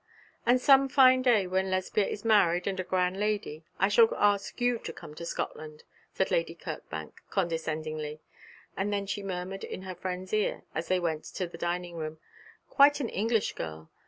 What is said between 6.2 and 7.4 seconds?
Lady Kirkbank,